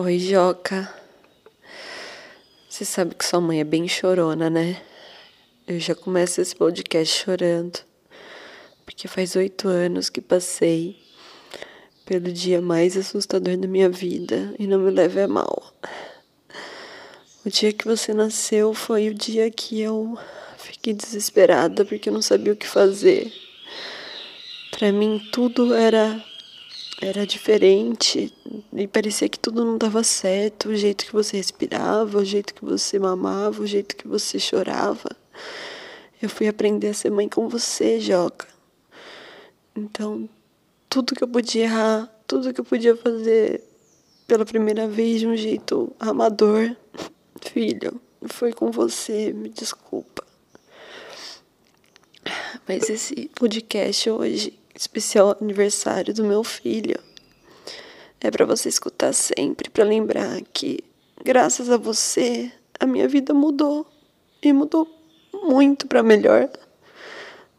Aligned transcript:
Oi, 0.00 0.16
Joca. 0.20 0.94
Você 2.68 2.84
sabe 2.84 3.16
que 3.16 3.24
sua 3.24 3.40
mãe 3.40 3.58
é 3.58 3.64
bem 3.64 3.88
chorona, 3.88 4.48
né? 4.48 4.80
Eu 5.66 5.80
já 5.80 5.92
começo 5.92 6.40
esse 6.40 6.54
podcast 6.54 7.24
chorando. 7.24 7.80
Porque 8.84 9.08
faz 9.08 9.34
oito 9.34 9.66
anos 9.66 10.08
que 10.08 10.20
passei 10.20 10.96
pelo 12.06 12.30
dia 12.30 12.62
mais 12.62 12.96
assustador 12.96 13.56
da 13.56 13.66
minha 13.66 13.88
vida 13.88 14.54
e 14.56 14.68
não 14.68 14.78
me 14.78 14.92
leve 14.92 15.20
a 15.20 15.26
mal. 15.26 15.74
O 17.44 17.50
dia 17.50 17.72
que 17.72 17.84
você 17.84 18.14
nasceu 18.14 18.72
foi 18.72 19.08
o 19.08 19.14
dia 19.14 19.50
que 19.50 19.80
eu 19.80 20.16
fiquei 20.58 20.92
desesperada 20.94 21.84
porque 21.84 22.08
eu 22.08 22.12
não 22.12 22.22
sabia 22.22 22.52
o 22.52 22.56
que 22.56 22.68
fazer. 22.68 23.32
Para 24.70 24.92
mim 24.92 25.18
tudo 25.32 25.74
era 25.74 26.24
era 27.00 27.26
diferente 27.26 28.34
e 28.72 28.88
parecia 28.88 29.28
que 29.28 29.38
tudo 29.38 29.64
não 29.64 29.78
dava 29.78 30.02
certo, 30.02 30.68
o 30.68 30.76
jeito 30.76 31.06
que 31.06 31.12
você 31.12 31.36
respirava, 31.36 32.18
o 32.18 32.24
jeito 32.24 32.52
que 32.52 32.64
você 32.64 32.98
mamava, 32.98 33.62
o 33.62 33.66
jeito 33.66 33.96
que 33.96 34.08
você 34.08 34.38
chorava. 34.38 35.08
Eu 36.20 36.28
fui 36.28 36.48
aprender 36.48 36.88
a 36.88 36.94
ser 36.94 37.10
mãe 37.10 37.28
com 37.28 37.48
você, 37.48 38.00
Joca. 38.00 38.48
Então, 39.76 40.28
tudo 40.90 41.14
que 41.14 41.22
eu 41.22 41.28
podia 41.28 41.64
errar, 41.64 42.12
tudo 42.26 42.52
que 42.52 42.60
eu 42.60 42.64
podia 42.64 42.96
fazer 42.96 43.62
pela 44.26 44.44
primeira 44.44 44.88
vez 44.88 45.20
de 45.20 45.26
um 45.28 45.36
jeito 45.36 45.94
amador, 46.00 46.74
filho, 47.40 48.00
foi 48.26 48.52
com 48.52 48.72
você, 48.72 49.32
me 49.32 49.48
desculpa. 49.48 50.26
Mas 52.66 52.90
esse 52.90 53.30
podcast 53.36 54.10
hoje 54.10 54.58
especial 54.78 55.36
aniversário 55.40 56.14
do 56.14 56.24
meu 56.24 56.44
filho. 56.44 56.98
É 58.20 58.30
para 58.30 58.46
você 58.46 58.68
escutar 58.68 59.12
sempre, 59.12 59.68
para 59.68 59.82
lembrar 59.84 60.40
que, 60.52 60.78
graças 61.24 61.68
a 61.68 61.76
você, 61.76 62.50
a 62.78 62.86
minha 62.86 63.08
vida 63.08 63.34
mudou. 63.34 63.84
E 64.40 64.52
mudou 64.52 64.88
muito 65.32 65.88
para 65.88 66.00
melhor. 66.00 66.48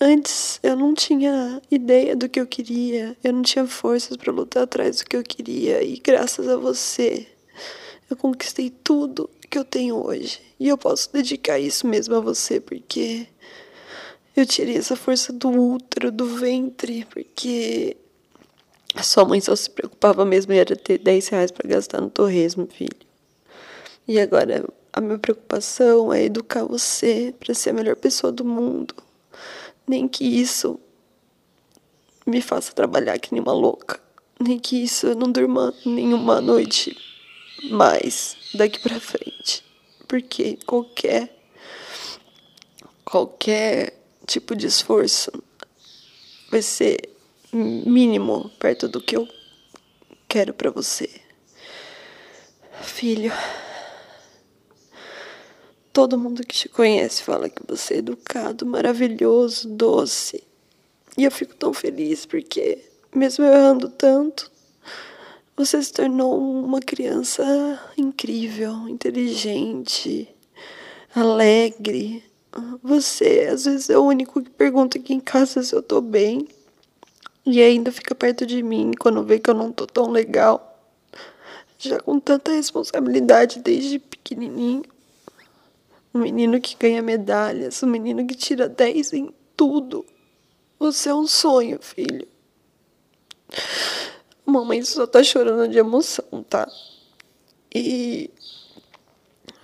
Antes 0.00 0.58
eu 0.62 0.74
não 0.74 0.94
tinha 0.94 1.60
ideia 1.70 2.16
do 2.16 2.30
que 2.30 2.40
eu 2.40 2.46
queria, 2.46 3.14
eu 3.22 3.32
não 3.32 3.42
tinha 3.42 3.66
forças 3.66 4.16
para 4.16 4.32
lutar 4.32 4.62
atrás 4.62 4.96
do 4.96 5.04
que 5.04 5.16
eu 5.16 5.22
queria, 5.22 5.84
e 5.84 5.98
graças 5.98 6.48
a 6.48 6.56
você, 6.56 7.26
eu 8.10 8.16
conquistei 8.16 8.70
tudo 8.70 9.28
que 9.50 9.58
eu 9.58 9.64
tenho 9.64 10.02
hoje. 10.02 10.40
E 10.58 10.66
eu 10.66 10.78
posso 10.78 11.12
dedicar 11.12 11.58
isso 11.58 11.86
mesmo 11.86 12.14
a 12.14 12.20
você, 12.20 12.58
porque 12.58 13.26
eu 14.34 14.46
tirei 14.46 14.76
essa 14.76 14.96
força 14.96 15.32
do 15.32 15.50
útero, 15.50 16.10
do 16.10 16.26
ventre, 16.26 17.04
porque 17.10 17.96
a 18.94 19.02
sua 19.02 19.24
mãe 19.24 19.40
só 19.40 19.54
se 19.54 19.70
preocupava 19.70 20.24
mesmo 20.24 20.52
era 20.52 20.76
ter 20.76 20.98
10 20.98 21.28
reais 21.28 21.50
para 21.50 21.68
gastar 21.68 22.00
no 22.00 22.10
torresmo, 22.10 22.66
filho. 22.66 23.06
E 24.06 24.18
agora 24.18 24.64
a 24.92 25.00
minha 25.00 25.18
preocupação 25.18 26.12
é 26.12 26.24
educar 26.24 26.64
você 26.64 27.34
para 27.38 27.54
ser 27.54 27.70
a 27.70 27.74
melhor 27.74 27.96
pessoa 27.96 28.32
do 28.32 28.44
mundo. 28.44 28.94
Nem 29.86 30.06
que 30.06 30.24
isso 30.24 30.78
me 32.26 32.40
faça 32.40 32.72
trabalhar 32.72 33.18
que 33.18 33.32
nem 33.32 33.42
uma 33.42 33.52
louca. 33.52 34.00
Nem 34.38 34.58
que 34.58 34.82
isso 34.82 35.06
eu 35.06 35.14
não 35.14 35.30
durma 35.30 35.72
nenhuma 35.84 36.40
noite 36.40 36.96
mais 37.70 38.36
daqui 38.54 38.78
para 38.80 39.00
frente. 39.00 39.64
Porque 40.06 40.58
qualquer 40.66 41.38
qualquer 43.04 44.01
tipo 44.26 44.54
de 44.54 44.66
esforço 44.66 45.30
vai 46.50 46.62
ser 46.62 47.08
mínimo 47.52 48.50
perto 48.58 48.88
do 48.88 49.00
que 49.00 49.16
eu 49.16 49.28
quero 50.28 50.54
para 50.54 50.70
você. 50.70 51.08
Filho, 52.82 53.32
todo 55.92 56.18
mundo 56.18 56.46
que 56.46 56.54
te 56.54 56.68
conhece 56.68 57.22
fala 57.22 57.48
que 57.48 57.62
você 57.66 57.94
é 57.94 57.98
educado, 57.98 58.64
maravilhoso, 58.64 59.68
doce. 59.68 60.42
E 61.16 61.24
eu 61.24 61.30
fico 61.30 61.54
tão 61.54 61.72
feliz 61.72 62.24
porque, 62.24 62.78
mesmo 63.14 63.44
eu 63.44 63.52
errando 63.52 63.90
tanto, 63.90 64.50
você 65.54 65.82
se 65.82 65.92
tornou 65.92 66.38
uma 66.38 66.80
criança 66.80 67.44
incrível, 67.96 68.88
inteligente, 68.88 70.28
alegre, 71.14 72.24
você, 72.82 73.48
às 73.50 73.64
vezes, 73.64 73.88
é 73.88 73.96
o 73.96 74.04
único 74.04 74.42
que 74.42 74.50
pergunta 74.50 74.98
aqui 74.98 75.14
em 75.14 75.20
casa 75.20 75.62
se 75.62 75.74
eu 75.74 75.82
tô 75.82 76.00
bem. 76.00 76.46
E 77.44 77.60
ainda 77.60 77.90
fica 77.90 78.14
perto 78.14 78.46
de 78.46 78.62
mim 78.62 78.92
quando 78.98 79.24
vê 79.24 79.38
que 79.38 79.50
eu 79.50 79.54
não 79.54 79.72
tô 79.72 79.86
tão 79.86 80.10
legal. 80.10 80.68
Já 81.78 81.98
com 82.00 82.20
tanta 82.20 82.52
responsabilidade 82.52 83.60
desde 83.60 83.98
pequenininho. 83.98 84.84
Um 86.14 86.20
menino 86.20 86.60
que 86.60 86.76
ganha 86.76 87.00
medalhas, 87.00 87.82
um 87.82 87.86
menino 87.86 88.26
que 88.26 88.34
tira 88.34 88.68
10 88.68 89.12
em 89.14 89.34
tudo. 89.56 90.04
Você 90.78 91.08
é 91.08 91.14
um 91.14 91.26
sonho, 91.26 91.78
filho. 91.80 92.28
Mamãe 94.44 94.82
só 94.82 95.06
tá 95.06 95.22
chorando 95.22 95.68
de 95.68 95.78
emoção, 95.78 96.44
tá? 96.48 96.70
E 97.74 98.30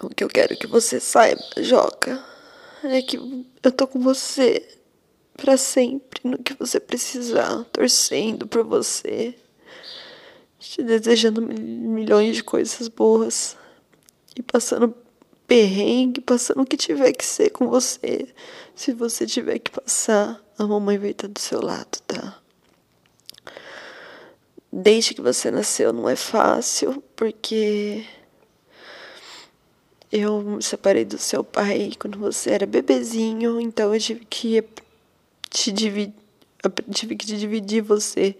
o 0.00 0.08
que 0.08 0.24
eu 0.24 0.28
quero 0.28 0.56
que 0.56 0.66
você 0.66 0.98
saiba, 0.98 1.42
Joca, 1.58 2.24
é 2.84 3.02
que 3.02 3.16
eu 3.16 3.72
tô 3.72 3.86
com 3.86 4.00
você 4.00 4.66
para 5.36 5.56
sempre 5.56 6.20
no 6.24 6.38
que 6.38 6.54
você 6.54 6.80
precisar, 6.80 7.64
torcendo 7.72 8.46
por 8.46 8.64
você, 8.64 9.34
te 10.58 10.82
desejando 10.82 11.40
milhões 11.40 12.36
de 12.36 12.42
coisas 12.42 12.88
boas 12.88 13.56
e 14.36 14.42
passando 14.42 14.94
perrengue, 15.46 16.20
passando 16.20 16.62
o 16.62 16.66
que 16.66 16.76
tiver 16.76 17.12
que 17.12 17.24
ser 17.24 17.50
com 17.50 17.68
você. 17.68 18.28
Se 18.74 18.92
você 18.92 19.26
tiver 19.26 19.58
que 19.58 19.70
passar, 19.70 20.42
a 20.58 20.66
mamãe 20.66 20.98
vai 20.98 21.10
estar 21.10 21.28
do 21.28 21.38
seu 21.38 21.60
lado, 21.60 21.98
tá? 22.06 22.38
Desde 24.70 25.14
que 25.14 25.22
você 25.22 25.50
nasceu 25.50 25.92
não 25.92 26.08
é 26.08 26.16
fácil, 26.16 27.02
porque 27.16 28.04
eu 30.10 30.42
me 30.42 30.62
separei 30.62 31.04
do 31.04 31.18
seu 31.18 31.44
pai 31.44 31.92
quando 31.98 32.18
você 32.18 32.50
era 32.50 32.66
bebezinho, 32.66 33.60
então 33.60 33.94
eu 33.94 34.00
tive 34.00 34.24
que 34.24 34.64
te 35.50 35.70
dividir, 35.70 36.14
tive 36.90 37.14
que 37.14 37.26
te 37.26 37.36
dividir 37.36 37.82
você. 37.82 38.34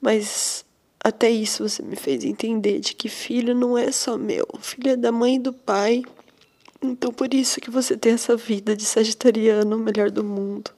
Mas 0.00 0.64
até 1.02 1.28
isso 1.28 1.68
você 1.68 1.82
me 1.82 1.96
fez 1.96 2.24
entender 2.24 2.78
de 2.78 2.94
que 2.94 3.08
filho 3.08 3.54
não 3.54 3.76
é 3.76 3.90
só 3.90 4.16
meu, 4.16 4.46
filho 4.60 4.90
é 4.90 4.96
da 4.96 5.10
mãe 5.10 5.36
e 5.36 5.40
do 5.40 5.52
pai. 5.52 6.02
Então 6.80 7.12
por 7.12 7.34
isso 7.34 7.60
que 7.60 7.70
você 7.70 7.96
tem 7.96 8.12
essa 8.12 8.36
vida 8.36 8.76
de 8.76 8.84
sagitariano, 8.84 9.76
o 9.76 9.80
melhor 9.80 10.10
do 10.10 10.22
mundo. 10.22 10.70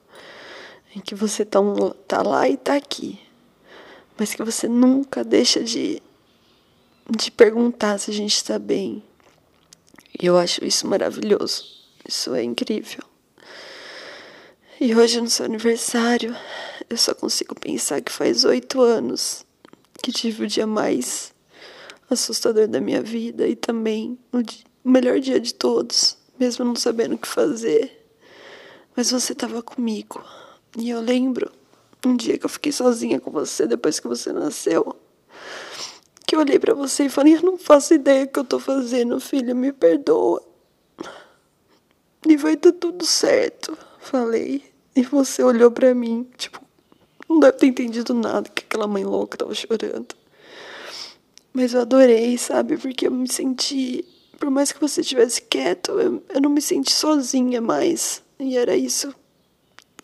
Em 0.97 1.01
que 1.01 1.15
você 1.15 1.45
tá, 1.45 1.61
um, 1.61 1.91
tá 1.91 2.23
lá 2.23 2.49
e 2.49 2.57
tá 2.57 2.77
aqui. 2.77 3.19
Mas 4.17 4.35
que 4.35 4.43
você 4.43 4.67
nunca 4.67 5.23
deixa 5.23 5.63
de, 5.63 6.03
de 7.15 7.31
perguntar 7.31 7.99
se 7.99 8.11
a 8.11 8.15
gente 8.15 8.35
está 8.35 8.59
bem 8.59 9.03
e 10.21 10.27
eu 10.27 10.37
acho 10.37 10.65
isso 10.65 10.87
maravilhoso. 10.87 11.65
Isso 12.07 12.35
é 12.35 12.43
incrível. 12.43 13.03
E 14.81 14.95
hoje, 14.95 15.21
no 15.21 15.29
seu 15.29 15.47
aniversário, 15.47 16.35
eu 16.89 16.97
só 16.97 17.15
consigo 17.15 17.55
pensar 17.55 18.01
que 18.01 18.13
faz 18.13 18.45
oito 18.45 18.81
anos 18.81 19.45
que 20.03 20.13
tive 20.13 20.45
o 20.45 20.47
dia 20.47 20.67
mais 20.67 21.35
assustador 22.09 22.67
da 22.67 22.81
minha 22.81 23.03
vida 23.03 23.47
e 23.47 23.55
também 23.55 24.19
o, 24.33 24.43
dia, 24.43 24.65
o 24.85 24.91
melhor 24.91 25.21
dia 25.21 25.41
de 25.41 25.53
todos, 25.53 26.17
mesmo 26.39 26.65
não 26.65 26.77
sabendo 26.77 27.15
o 27.15 27.19
que 27.19 27.29
fazer. 27.29 28.07
Mas 28.97 29.11
você 29.11 29.33
estava 29.33 29.63
comigo. 29.63 30.25
E 30.77 30.91
eu 30.91 31.01
lembro 31.01 31.51
um 32.07 32.17
dia 32.17 32.39
que 32.39 32.47
eu 32.47 32.51
fiquei 32.51 32.73
sozinha 32.73 33.21
com 33.21 33.31
você 33.31 33.67
depois 33.67 34.01
que 34.01 34.09
você 34.09 34.33
nasceu 34.33 34.97
que 36.29 36.37
eu 36.37 36.41
olhei 36.41 36.59
para 36.59 36.75
você 36.75 37.07
e 37.07 37.09
falei: 37.09 37.37
Eu 37.37 37.43
não 37.43 37.57
faço 37.57 37.95
ideia 37.95 38.27
do 38.27 38.33
que 38.33 38.39
eu 38.39 38.45
tô 38.45 38.61
fazendo, 38.61 39.19
filha, 39.19 39.55
me 39.55 39.73
perdoa. 39.73 40.47
E 42.27 42.37
vai 42.37 42.55
dar 42.55 42.73
tudo 42.73 43.07
certo, 43.07 43.77
falei. 43.99 44.63
E 44.95 45.03
você 45.03 45.43
olhou 45.43 45.71
para 45.71 45.95
mim, 45.95 46.29
tipo, 46.37 46.61
não 47.27 47.41
deve 47.41 47.57
ter 47.57 47.67
entendido 47.69 48.13
nada 48.13 48.51
que 48.51 48.63
aquela 48.63 48.87
mãe 48.87 49.05
louca 49.05 49.39
tava 49.39 49.55
chorando. 49.55 50.15
Mas 51.51 51.73
eu 51.73 51.81
adorei, 51.81 52.37
sabe? 52.37 52.77
Porque 52.77 53.07
eu 53.07 53.11
me 53.11 53.27
senti. 53.33 54.05
Por 54.39 54.51
mais 54.51 54.71
que 54.71 54.81
você 54.81 55.01
estivesse 55.01 55.41
quieto, 55.41 55.93
eu, 55.99 56.23
eu 56.29 56.41
não 56.43 56.51
me 56.51 56.61
senti 56.61 56.93
sozinha 56.93 57.63
mais. 57.63 58.23
E 58.39 58.59
era 58.59 58.77
isso 58.77 59.15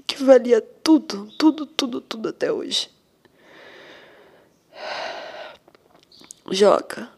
que 0.06 0.24
valia 0.24 0.62
tudo, 0.82 1.28
tudo, 1.38 1.66
tudo, 1.66 2.00
tudo 2.00 2.30
até 2.30 2.50
hoje. 2.50 2.93
Joca, 6.50 7.10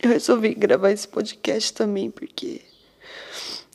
eu 0.00 0.08
resolvi 0.08 0.54
gravar 0.54 0.92
esse 0.92 1.08
podcast 1.08 1.74
também 1.74 2.08
porque 2.10 2.62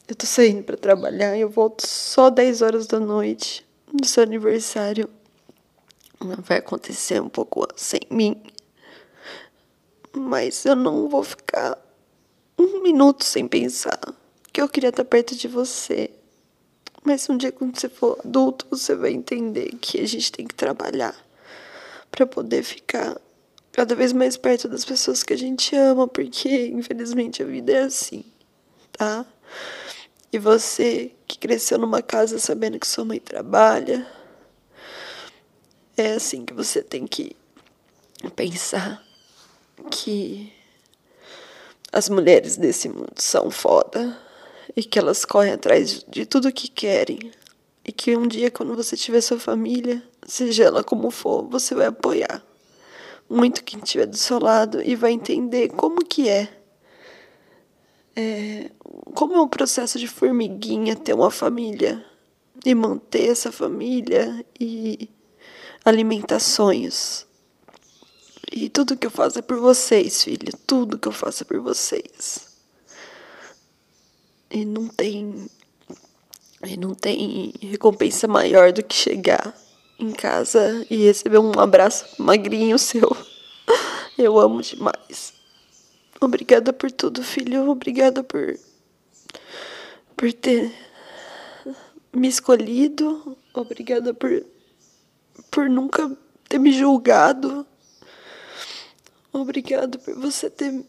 eu 0.07 0.15
tô 0.15 0.25
saindo 0.25 0.63
para 0.63 0.77
trabalhar 0.77 1.35
e 1.35 1.41
eu 1.41 1.49
volto 1.49 1.85
só 1.85 2.29
10 2.29 2.61
horas 2.61 2.87
da 2.87 3.01
noite 3.01 3.67
no 3.91 4.05
seu 4.05 4.23
aniversário. 4.23 5.09
Vai 6.19 6.59
acontecer 6.59 7.21
um 7.21 7.27
pouco 7.27 7.67
sem 7.75 7.99
mim. 8.09 8.41
Mas 10.13 10.65
eu 10.65 10.75
não 10.75 11.09
vou 11.09 11.21
ficar 11.21 11.77
um 12.57 12.81
minuto 12.81 13.25
sem 13.25 13.45
pensar 13.45 13.99
que 14.53 14.61
eu 14.61 14.69
queria 14.69 14.89
estar 14.89 15.03
perto 15.03 15.35
de 15.35 15.49
você. 15.49 16.09
Mas 17.03 17.29
um 17.29 17.35
dia, 17.35 17.51
quando 17.51 17.77
você 17.77 17.89
for 17.89 18.17
adulto, 18.23 18.65
você 18.69 18.95
vai 18.95 19.11
entender 19.11 19.75
que 19.81 19.99
a 19.99 20.07
gente 20.07 20.31
tem 20.31 20.47
que 20.47 20.55
trabalhar 20.55 21.26
para 22.17 22.25
poder 22.25 22.63
ficar 22.63 23.15
cada 23.71 23.93
vez 23.93 24.11
mais 24.11 24.35
perto 24.35 24.67
das 24.67 24.83
pessoas 24.83 25.21
que 25.21 25.33
a 25.33 25.37
gente 25.37 25.75
ama, 25.75 26.07
porque 26.07 26.65
infelizmente 26.69 27.43
a 27.43 27.45
vida 27.45 27.73
é 27.73 27.81
assim, 27.83 28.25
tá? 28.91 29.23
E 30.33 30.39
você 30.39 31.11
que 31.27 31.37
cresceu 31.37 31.77
numa 31.77 32.01
casa 32.01 32.39
sabendo 32.39 32.79
que 32.79 32.87
sua 32.87 33.05
mãe 33.05 33.19
trabalha, 33.19 34.07
é 35.95 36.13
assim 36.13 36.43
que 36.43 36.55
você 36.55 36.81
tem 36.81 37.05
que 37.05 37.35
pensar 38.35 39.03
que 39.91 40.51
as 41.93 42.09
mulheres 42.09 42.57
desse 42.57 42.89
mundo 42.89 43.13
são 43.17 43.51
foda 43.51 44.19
e 44.75 44.83
que 44.83 44.97
elas 44.97 45.23
correm 45.23 45.53
atrás 45.53 46.03
de 46.07 46.25
tudo 46.25 46.51
que 46.51 46.67
querem. 46.67 47.31
E 47.87 47.91
que 47.91 48.15
um 48.15 48.27
dia, 48.27 48.51
quando 48.51 48.75
você 48.75 48.97
tiver 48.97 49.21
sua 49.21 49.39
família, 49.39 50.03
seja 50.27 50.65
ela 50.65 50.83
como 50.83 51.09
for, 51.09 51.47
você 51.47 51.73
vai 51.73 51.87
apoiar 51.87 52.45
muito 53.29 53.63
quem 53.63 53.79
estiver 53.79 54.05
do 54.05 54.17
seu 54.17 54.39
lado 54.39 54.81
e 54.81 54.95
vai 54.95 55.11
entender 55.11 55.69
como 55.69 56.03
que 56.05 56.29
é. 56.29 56.49
é 58.15 58.71
como 59.13 59.33
é 59.33 59.41
um 59.41 59.47
processo 59.47 59.99
de 59.99 60.07
formiguinha 60.07 60.95
ter 60.95 61.13
uma 61.13 61.31
família 61.31 62.05
e 62.65 62.73
manter 62.73 63.29
essa 63.29 63.51
família 63.51 64.45
e 64.59 65.09
alimentar 65.83 66.39
sonhos. 66.39 67.25
E 68.51 68.69
tudo 68.69 68.95
que 68.95 69.05
eu 69.05 69.11
faço 69.11 69.39
é 69.39 69.41
por 69.41 69.59
vocês, 69.59 70.23
filha. 70.23 70.51
Tudo 70.65 70.97
que 70.97 71.07
eu 71.07 71.11
faço 71.11 71.43
é 71.43 71.45
por 71.45 71.59
vocês. 71.59 72.47
E 74.49 74.63
não 74.63 74.87
tem. 74.87 75.49
Não 76.75 76.93
tem 76.93 77.53
recompensa 77.61 78.27
maior 78.27 78.73
do 78.73 78.83
que 78.83 78.95
chegar 78.95 79.55
em 79.99 80.11
casa 80.11 80.85
e 80.89 80.97
receber 80.97 81.39
um 81.39 81.59
abraço 81.59 82.05
magrinho 82.21 82.77
seu. 82.77 83.15
Eu 84.17 84.39
amo 84.39 84.61
demais. 84.61 85.33
Obrigada 86.19 86.73
por 86.73 86.91
tudo, 86.91 87.23
filho. 87.23 87.69
Obrigada 87.69 88.23
por. 88.23 88.57
por 90.15 90.33
ter 90.33 90.73
me 92.13 92.27
escolhido. 92.27 93.37
Obrigada 93.53 94.13
por. 94.13 94.43
por 95.51 95.69
nunca 95.69 96.11
ter 96.49 96.59
me 96.59 96.71
julgado. 96.71 97.65
Obrigado 99.31 99.99
por 99.99 100.15
você 100.15 100.49
ter. 100.49 100.83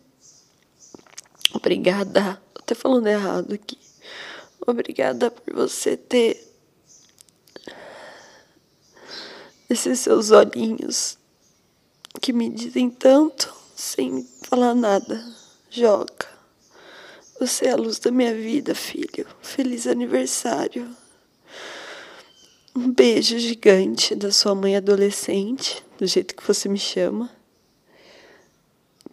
Obrigada. 1.53 2.41
Tô 2.55 2.61
até 2.61 2.75
falando 2.75 3.07
errado 3.07 3.53
aqui. 3.53 3.88
Obrigada 4.70 5.31
por 5.31 5.55
você 5.55 5.97
ter. 5.97 6.47
Esses 9.70 10.00
seus 10.00 10.31
olhinhos 10.31 11.17
que 12.20 12.35
me 12.35 12.50
dizem 12.50 12.91
tanto 12.91 13.50
sem 13.75 14.29
falar 14.43 14.75
nada. 14.75 15.25
Joga. 15.70 16.29
Você 17.41 17.67
é 17.67 17.70
a 17.70 17.76
luz 17.76 17.99
da 17.99 18.11
minha 18.11 18.35
vida, 18.35 18.75
filho. 18.75 19.26
Feliz 19.41 19.87
aniversário. 19.87 20.94
Um 22.76 22.93
beijo 22.93 23.38
gigante 23.38 24.14
da 24.14 24.31
sua 24.31 24.55
mãe 24.55 24.76
adolescente, 24.76 25.82
do 25.99 26.06
jeito 26.06 26.37
que 26.37 26.47
você 26.47 26.69
me 26.69 26.79
chama 26.79 27.31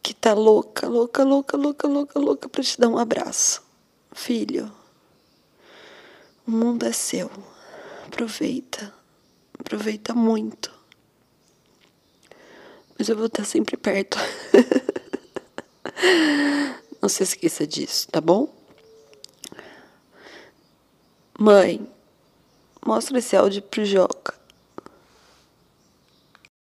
que 0.04 0.13
tá 0.13 0.34
louca, 0.34 0.88
louca, 0.88 1.24
louca, 1.24 1.58
louca, 1.58 1.88
louca, 1.88 2.19
louca 2.19 2.50
para 2.50 2.62
te 2.62 2.80
dar 2.80 2.90
um 2.90 2.98
abraço. 2.98 3.63
Filho, 4.12 4.72
o 6.48 6.52
mundo 6.52 6.86
é 6.86 6.92
seu. 6.92 7.32
Aproveita. 8.06 8.94
Aproveita 9.60 10.14
muito. 10.14 10.72
Mas 12.98 13.10
eu 13.10 13.16
vou 13.16 13.26
estar 13.26 13.44
sempre 13.44 13.76
perto. 13.76 14.18
Não 17.02 17.10
se 17.10 17.24
esqueça 17.24 17.66
disso, 17.66 18.08
tá 18.10 18.22
bom? 18.22 18.54
Mãe, 21.38 21.86
mostra 22.86 23.20
esse 23.20 23.36
áudio 23.36 23.62
pro 23.62 23.84
Joca. 23.84 24.35